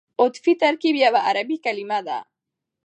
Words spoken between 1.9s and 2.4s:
ده.